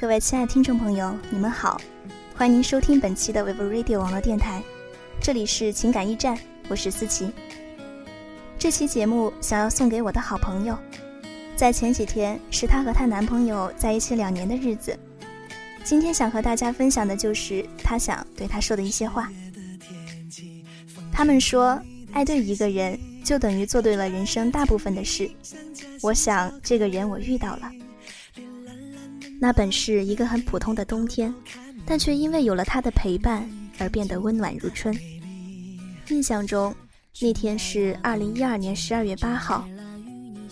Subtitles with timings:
[0.00, 1.78] 各位亲爱的听众朋友，你们好，
[2.34, 4.62] 欢迎您收听本期的 Vivo Radio 网络电台，
[5.20, 6.38] 这里是情感驿站，
[6.70, 7.30] 我是思琪。
[8.58, 10.74] 这期节目想要送给我的好朋友，
[11.54, 14.98] 在前几天是她和她男朋友在一起两年的日子，
[15.84, 19.30] 今天想和大家分享的就是她想对他说的一些话。
[21.12, 21.78] 他们说，
[22.12, 25.30] 爱对一个人就等于做对了人生大部分的事。
[26.00, 27.70] 我想，这个人我遇到了。
[29.42, 31.34] 那本是一个很普通的冬天，
[31.86, 34.94] 但却因为有了他的陪伴而变得温暖如春。
[36.08, 36.74] 印象中，
[37.22, 39.66] 那天是二零一二年十二月八号，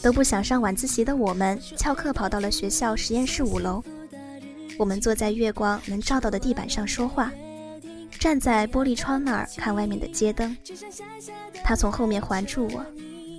[0.00, 3.84] 都不想上晚自习的我们，翘课跑到了学校实验室五楼。
[4.78, 7.30] 我们坐在月光能照到的地板上说话。
[8.18, 10.56] 站在玻璃窗那儿看外面的街灯，
[11.62, 12.84] 他从后面环住我，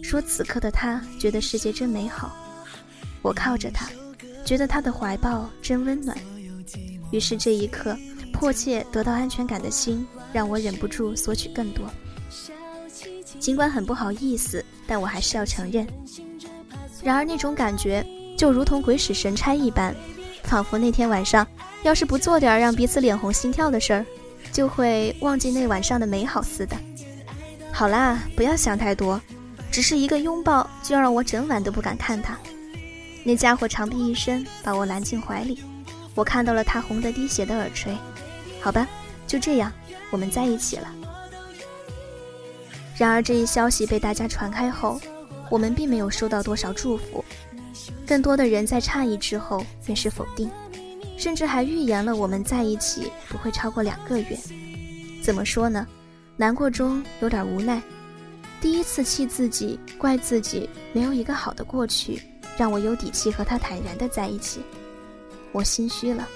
[0.03, 2.37] 说：“此刻的他觉得世界真美好。”
[3.23, 3.89] 我靠着他，
[4.49, 6.17] 觉得他的怀抱真温暖。
[7.11, 7.95] 于是这一刻，
[8.33, 11.87] 迫切得到安全感的心让我忍不住索取更多。
[13.39, 15.85] 尽管很不好意思，但我还是要承认。
[17.03, 18.03] 然而那种感觉
[18.35, 19.95] 就如同鬼使神差一般，
[20.45, 21.45] 仿佛那天晚上
[21.83, 24.03] 要是不做点让彼此脸红心跳的事儿。
[24.51, 26.75] 就会忘记那晚上的美好似的。
[27.71, 29.21] 好啦，不要想太多，
[29.69, 32.35] 只是一个拥抱就让我整晚都不敢看他。
[33.23, 35.59] 那家伙长臂一伸，把我揽进怀里，
[36.15, 37.95] 我看到了他红得滴血的耳垂。
[38.61, 38.87] 好吧，
[39.27, 39.71] 就这样，
[40.09, 40.87] 我们在一起了。
[42.97, 44.99] 然而这一消息被大家传开后，
[45.49, 47.23] 我们并没有收到多少祝福，
[48.05, 50.49] 更多的人在诧异之后便是否定。
[51.17, 54.37] 甚至还预言了我们在一起不会超过两个月。
[55.21, 55.85] 怎么说呢？
[56.37, 57.81] 难过中有点无奈。
[58.61, 62.21] 第一次气自己，怪自己没有一个好的过去，
[62.59, 64.59] 让我有底气和他坦然的在一起。
[65.53, 66.27] 我心虚了，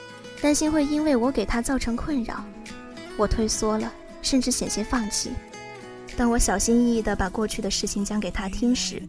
[0.41, 2.41] 担心会因为我给他造成困扰。
[3.17, 3.91] 我退缩了，
[4.21, 5.31] 甚至险些放弃。
[6.15, 9.03] 当我小心翼翼地把过去的事情讲给他听时，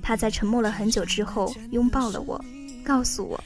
[0.00, 2.42] 他在沉默了很久之后拥抱了我，
[2.84, 3.42] 告诉我。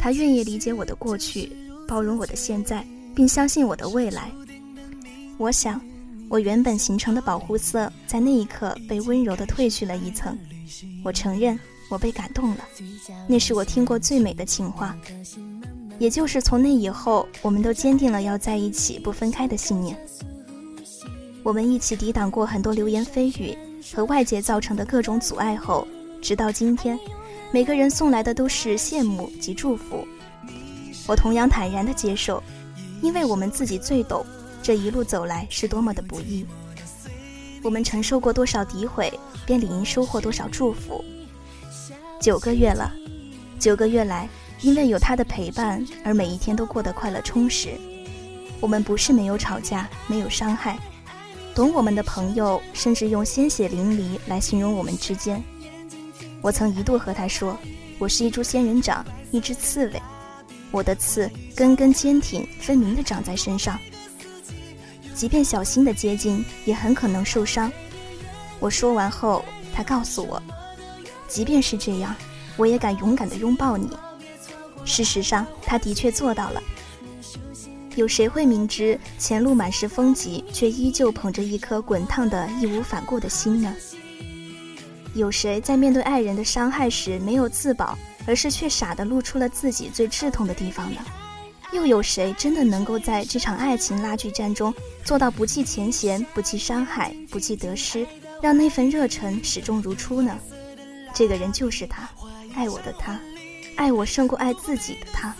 [0.00, 1.52] 他愿意理解我的过去，
[1.86, 2.84] 包容我的现在，
[3.14, 4.28] 并相信我的未来。
[5.38, 5.80] 我想，
[6.28, 10.36] 我原本形成的保护色在那一刻被温柔地褪去了一层。
[11.04, 11.58] 我承认，
[11.88, 12.64] 我被感动了。
[13.26, 14.96] 那是我听过最美的情话。
[15.98, 19.96] 也就是从那以后，我们都坚定了要在一起不分开的信念。
[21.42, 23.56] 我们一起抵挡过很多流言蜚语
[23.94, 25.86] 和外界造成的各种阻碍后，
[26.20, 26.98] 直到今天。
[27.52, 30.04] 每个人送来的都是羡慕及祝福，
[31.06, 32.42] 我同样坦然地接受，
[33.00, 34.26] 因为我们自己最懂
[34.60, 36.44] 这一路走来是多么的不易。
[37.62, 39.12] 我们承受过多少诋毁，
[39.46, 41.04] 便理应收获多少祝福。
[42.24, 42.90] 九个月了，
[43.58, 44.26] 九个月来，
[44.62, 47.78] 因为有他的陪伴而每一天都过得快乐充实。
[48.60, 50.78] 我们不是没有吵架，没有伤害，
[51.54, 55.44] 懂我们的朋友甚至用鲜血淋漓来形容我们之间。
[56.40, 57.58] 我曾一度和他说
[58.00, 60.00] ：“我是一株仙人掌，一只刺猬，
[60.70, 63.78] 我的刺根根坚挺，分明地长在身上。
[65.14, 67.70] 即便小心的接近，也很可能受伤。”
[68.60, 70.42] 我说完后，他告诉我
[71.34, 72.14] ：“即便是这样，
[72.56, 73.90] 我也敢勇敢地拥抱你。”
[74.86, 76.62] 事实上，他的确做到了。
[77.96, 83.74] 有谁会明知前路满是风疾，却依旧捧着一颗滚烫的、义无反顾的心呢？
[85.12, 91.00] 有谁在面对爱人的伤害时没有自保，而是却傻的露出了自己最刺痛的地方呢？
[91.72, 98.06] 又有谁真的能够在这场爱情拉锯战中做到不计前嫌、不计伤害、不计得失，
[98.40, 100.38] 让那份热忱始终如初呢？
[101.14, 102.08] 这个人就是他，
[102.54, 103.18] 爱我的他，
[103.76, 105.34] 爱我胜过爱自己的他。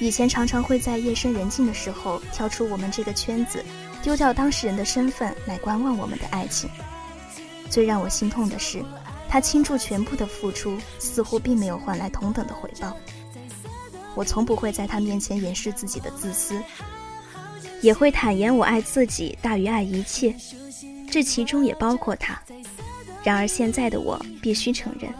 [0.00, 3.64] 以前常常会在夜深人静的时候跳出我们这个圈子，
[4.02, 6.68] 丢掉当事人的身份来观望我们的爱情。
[7.70, 8.82] 最让我心痛的是，
[9.28, 12.96] 他倾注全部的付出，似乎并没有换来同等的回报。
[14.16, 16.60] 我从不会在他面前掩饰自己的自私，
[17.80, 20.34] 也会坦言我爱自己大于爱一切，
[21.08, 22.42] 这其中也包括他。
[23.24, 25.12] 然而现在的我必须承认，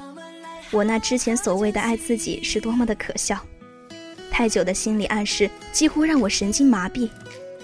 [0.70, 3.38] 我那之前所谓的爱自己是多么的可笑。
[4.30, 7.08] 太久的心理暗示几乎让我神经麻痹，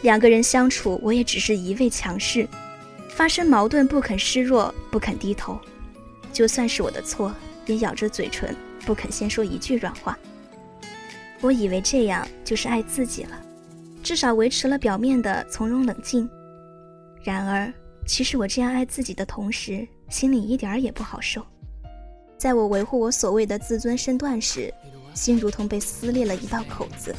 [0.02, 2.46] 两个人相处，我也只是一味强势。
[3.10, 5.58] 发生矛盾不肯示弱，不肯低头，
[6.32, 7.34] 就算是我的错，
[7.66, 8.54] 也咬着嘴唇
[8.86, 10.16] 不肯先说一句软话。
[11.40, 13.40] 我以为这样就是爱自己了，
[14.02, 16.28] 至少维持了表面的从容冷静。
[17.24, 17.72] 然而，
[18.08, 21.44] 其实我这样爱自己的同时，心里一点儿也不好受。
[22.38, 24.72] 在我维护我所谓的自尊身段时，
[25.12, 27.14] 心如同被撕裂了一道口子。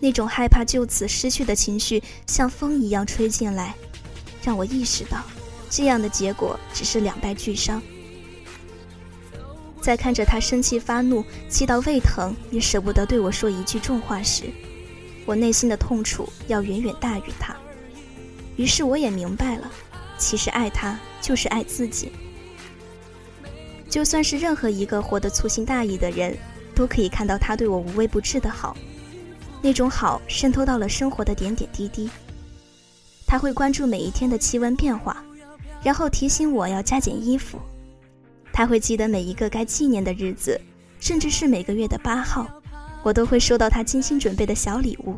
[0.00, 3.76] 那种害怕就此失去的情绪，像风一样吹进来，
[4.42, 5.22] 让我意识到，
[5.70, 7.80] 这样的结果只是两败俱伤。
[9.80, 14.50] 在看着他生气发怒，气到胃疼，也舍不得对我说一句重话时，
[15.24, 17.54] 我内心的痛楚要远远大于他。
[18.60, 19.72] 于是我也明白了，
[20.18, 22.12] 其实爱他就是爱自己。
[23.88, 26.36] 就算是任何一个活得粗心大意的人，
[26.74, 28.76] 都可以看到他对我无微不至的好，
[29.62, 32.10] 那种好渗透到了生活的点点滴滴。
[33.26, 35.24] 他会关注每一天的气温变化，
[35.82, 37.58] 然后提醒我要加减衣服。
[38.52, 40.60] 他会记得每一个该纪念的日子，
[41.00, 42.46] 甚至是每个月的八号，
[43.02, 45.16] 我都会收到他精心准备的小礼物。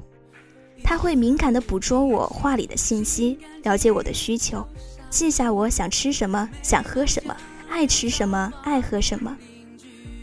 [0.92, 4.62] 他会敏感地捕捉我话里的信息，了解我的需求，
[5.08, 7.34] 记下我想吃什么、想喝什么、
[7.70, 9.34] 爱吃什么、爱喝什么。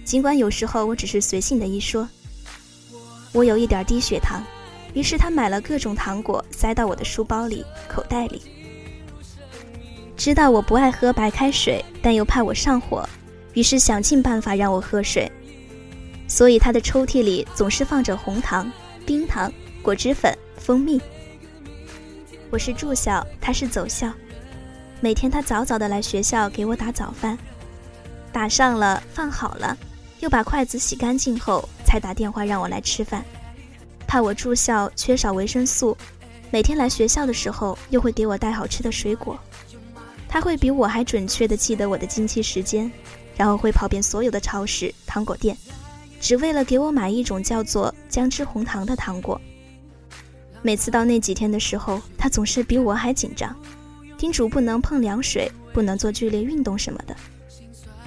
[0.05, 2.07] 尽管有时候我只是随性的一说，
[3.31, 4.43] 我有一点低血糖，
[4.93, 8.39] 于是他买了各种糖果塞到我的书包里、口袋里。
[10.15, 13.09] 知道我不爱喝白开水，但又怕我上火，
[13.55, 15.31] 于是想尽办法让我喝水。
[16.27, 18.71] 所以他的抽屉里总是放着红糖、
[19.03, 19.51] 冰糖、
[19.81, 20.31] 果汁粉、
[20.69, 21.01] 蜂蜜。
[22.51, 24.13] 我是住校，他是走校。
[25.01, 27.35] 每天他早早的来学校给我打早饭，
[28.31, 29.75] 打上了，放好了，
[30.19, 33.25] 又把筷子洗干净后才打电话让我来吃饭。
[34.05, 35.97] 怕我住校缺少维生素，
[36.51, 39.39] 每天来学校的时候又会给我带好吃的水果。
[40.27, 42.91] 他会比我还准确的记得我的经期时间，
[43.35, 45.57] 然后会跑遍所有的超市、糖果店，
[46.21, 49.41] 只为了给我买一种叫做姜汁红糖的糖果。
[50.61, 53.55] 每次到那几天的时候，他总是比我还紧张，
[54.17, 57.15] 叮嘱不能碰凉水，不能做剧烈运动什么的。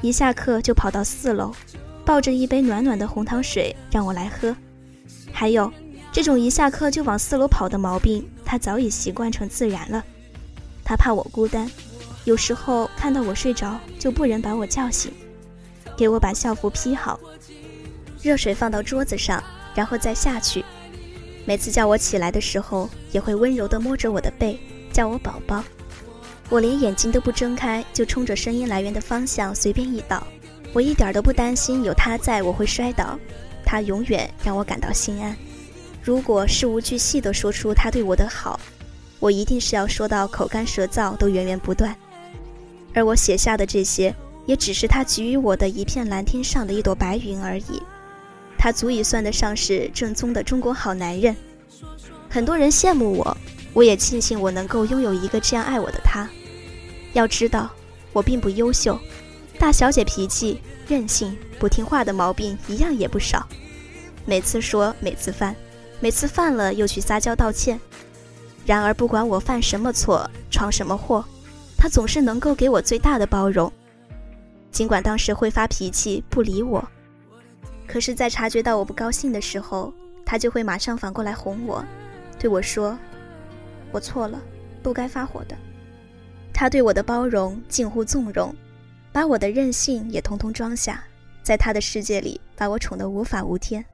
[0.00, 1.54] 一下课就跑到四楼，
[2.04, 4.54] 抱着一杯暖暖的红糖水让我来喝。
[5.32, 5.72] 还有
[6.12, 10.04] 这种一下课就往四楼跑的毛病，他早已习惯成自然了。
[10.84, 11.70] 他怕我孤单。
[12.24, 15.10] 有时候看到我睡着，就不忍把我叫醒，
[15.96, 17.18] 给我把校服披好，
[18.20, 19.42] 热水放到桌子上，
[19.74, 20.64] 然后再下去。
[21.44, 24.58] 每次叫我起来的时候，也会温柔地摸着我的背，
[24.92, 25.62] 叫我宝宝。
[26.48, 30.26] 我连眼睛都不睁开，就冲着声音来源的方向随便一倒。
[30.72, 33.18] 我一点都不担心有他在我会摔倒，
[33.64, 35.36] 他永远让我感到心安。
[36.02, 38.58] 如果事无巨细地说出他对我的好，
[39.18, 41.96] 我一定是要说到口干舌燥都源源不断。
[42.94, 44.14] 而我写下的这些，
[44.46, 47.82] 也只是他给予我的一片蓝天上的一朵白云而已。
[48.62, 51.34] 他足以算得上是正宗的中国好男人。
[52.30, 53.36] 很多人羡慕我，
[53.72, 56.30] 我也庆幸我能够拥有一个这样爱我的他。
[57.12, 57.68] 要知道，
[58.12, 58.96] 我并不优秀，
[59.58, 63.44] 大小姐脾气、任性、不听话的毛病一样也不少。
[64.24, 65.56] 每次说，每次犯，
[65.98, 67.80] 每次犯了又去撒娇道歉。
[68.64, 71.24] 然而，不管我犯什么错，闯什么祸。
[71.76, 73.72] 他总是能够给我最大的包容，
[74.70, 76.88] 尽管当时会发脾气不理我，
[77.92, 79.92] 可是，在察觉到我不高兴的时候，
[80.24, 81.84] 他就会马上反过来哄我，
[82.38, 82.98] 对我说
[83.92, 84.40] ：“我错了，
[84.82, 85.54] 不该发火的。”
[86.54, 88.56] 他对我的包容近乎纵容，
[89.12, 91.04] 把我的任性也通通装下，
[91.42, 93.84] 在他的世界里把我宠得无法无天。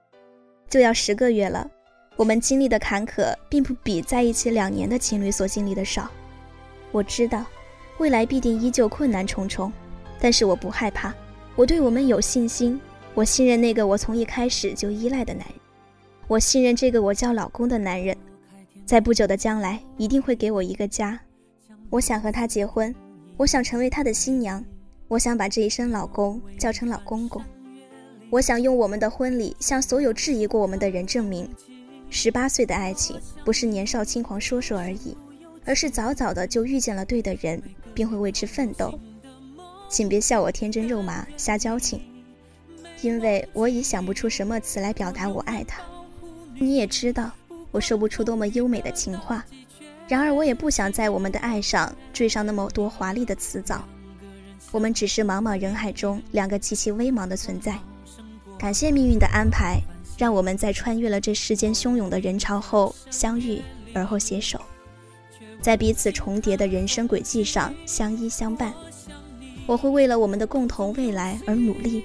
[0.70, 1.68] 就要十个月了，
[2.14, 6.08] 我们经历的坎坷并不比在一起两年的情侣所经历的少，
[6.92, 7.44] 我知道。
[7.98, 9.72] 未来必定依旧困难重重，
[10.20, 11.12] 但是我不害怕，
[11.56, 12.80] 我对我们有信心。
[13.18, 15.56] 我信任那个我从一开始就依赖的男人，
[16.28, 18.16] 我信任这个我叫老公的男人，
[18.86, 21.18] 在不久的将来一定会给我一个家。
[21.90, 22.94] 我想和他结婚，
[23.36, 24.64] 我想成为他的新娘，
[25.08, 27.42] 我想把这一声老公叫成老公公。
[28.30, 31.50] 我想用我们的婚礼向所有质疑过我们的人证明，
[32.10, 35.16] 十八岁的爱情不是年少轻狂说说而已。
[35.64, 37.60] 而是早早的就遇见了对的人，
[37.92, 38.96] 并会为之奋斗。
[39.88, 42.00] 请别笑我天真肉麻、瞎矫情，
[43.02, 45.80] 因为我已想不出什么词来表达我爱他。
[46.54, 47.30] 你也知道，
[47.70, 49.44] 我说不出多么优美的情话。
[50.08, 53.84] 然而，我也不想在我们的爱上缀上那么多华丽的词藻。
[54.70, 57.78] 我们只是茫茫人海中两个极其微茫的存在。
[58.58, 59.80] 感谢命运的安排，
[60.16, 63.62] 让我们在穿越了这世间汹涌的人潮后相遇，
[63.94, 64.60] 而后携手。
[65.60, 68.72] 在彼此重叠的人生轨迹上相依相伴，
[69.66, 72.02] 我会为了我们的共同未来而努力。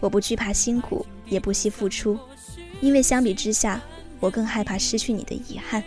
[0.00, 2.18] 我不惧怕辛苦，也不惜付出，
[2.80, 3.80] 因为相比之下，
[4.18, 5.82] 我更害怕失去你的遗憾。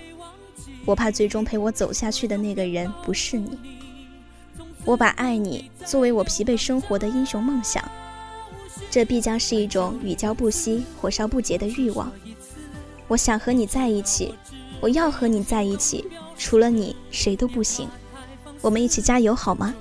[0.85, 3.57] 我怕最终陪我走下去的那个人不是你。
[4.85, 7.83] 我把爱你作为我疲惫生活的英雄梦想。
[8.91, 12.11] 这必将是一种屡教不息、火烧不竭的欲望。
[13.07, 14.35] 我想和你在一起，
[14.79, 16.05] 我要和你在一起，
[16.37, 17.87] 除了你谁都不行。
[18.61, 19.73] 我们一起加油好吗？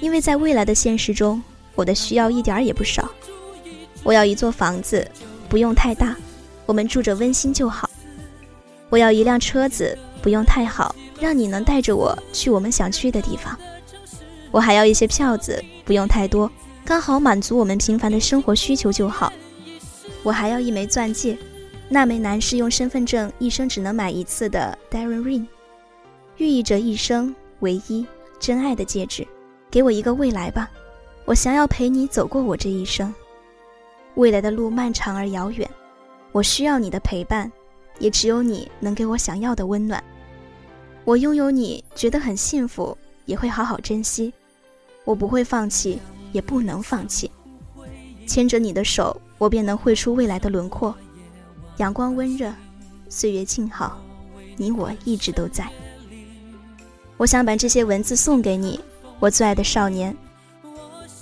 [0.00, 1.42] 因为在未来的现实中，
[1.74, 3.08] 我的需要一点儿也不少。
[4.02, 5.06] 我要一座房子，
[5.48, 6.16] 不用太大，
[6.66, 7.88] 我们住着温馨就好。
[8.88, 13.56] 我要一辆车子，不用太好，让你能带着我去我们想去的地方。
[14.50, 16.50] 我还要一些票子，不用太多，
[16.84, 19.32] 刚好满足我们平凡的生活需求就好。
[20.22, 21.38] 我还要一枚钻戒，
[21.88, 25.46] 那枚男士用身份证一生只能买一次的 Diamond Ring，
[26.36, 28.04] 寓意着一生唯一
[28.38, 29.26] 真爱的戒指。
[29.70, 30.68] 给我一个未来吧，
[31.24, 33.14] 我想要陪你走过我这一生。
[34.14, 35.68] 未来的路漫长而遥远，
[36.32, 37.50] 我需要你的陪伴，
[37.98, 40.02] 也只有你能给我想要的温暖。
[41.04, 44.32] 我拥有你，觉得很幸福，也会好好珍惜。
[45.04, 45.98] 我不会放弃，
[46.32, 47.30] 也不能放弃。
[48.26, 50.94] 牵着你的手，我便能绘出未来的轮廓。
[51.78, 52.52] 阳光温热，
[53.08, 53.98] 岁月静好，
[54.56, 55.66] 你我一直都在。
[57.16, 58.78] 我想把这些文字送给你。
[59.18, 60.16] 我最爱的少年，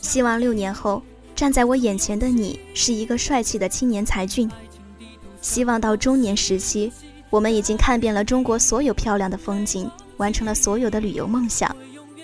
[0.01, 1.03] 希望六年后
[1.39, 4.51] 站在我眼前的你是一个帅气的青年才俊。
[5.41, 6.93] 希望到中年时期，
[7.31, 11.77] 我们已经看遍了中国所有漂亮的风景，完成了所有的旅游梦想，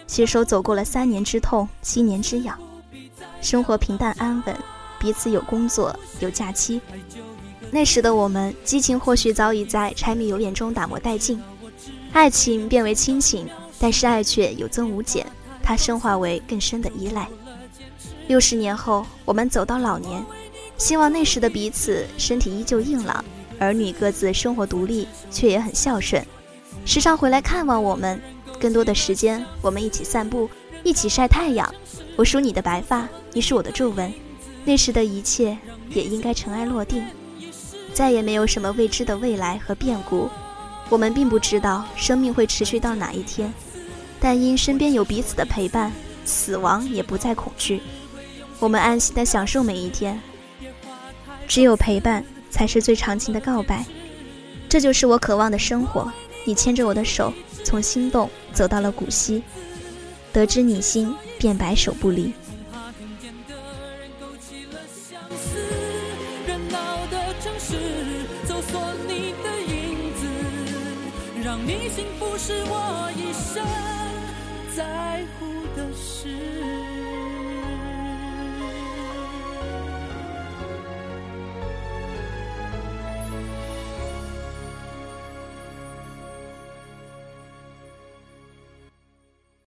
[0.08, 2.58] 携手走过了三年之痛，七年之痒，
[3.40, 4.56] 生活平淡安稳，
[4.98, 6.80] 彼此有工作有假期。
[7.70, 11.40] 那时的我们，激情或许早已在柴米油盐中打磨殆尽，
[12.12, 15.24] 爱情变为亲情，但是爱却有增无减。
[15.62, 17.28] 它升华为更深的依赖。
[18.26, 20.24] 六十年后，我们走到老年，
[20.78, 23.22] 希望那时的彼此身体依旧硬朗，
[23.58, 26.24] 儿女各自生活独立，却也很孝顺，
[26.86, 28.20] 时常回来看望我们。
[28.58, 30.48] 更多的时间，我们一起散步，
[30.82, 31.72] 一起晒太阳。
[32.16, 34.10] 我梳你的白发，你是我的皱纹。
[34.64, 35.58] 那时的一切
[35.90, 37.04] 也应该尘埃落定，
[37.92, 40.30] 再也没有什么未知的未来和变故。
[40.88, 43.52] 我们并不知道生命会持续到哪一天。
[44.18, 45.92] 但因身边有彼此的陪伴，
[46.24, 47.82] 死亡也不再恐惧。
[48.64, 50.18] 我们安心的享受每一天。
[51.46, 53.84] 只有陪伴，才是最长情的告白。
[54.70, 56.10] 这就是我渴望的生活。
[56.46, 57.30] 你牵着我的手，
[57.62, 59.42] 从心动走到了古稀。
[60.32, 62.32] 得知你心，便白首不离。
[71.66, 73.62] 你幸福是我一生。
[74.74, 76.93] 在乎的事。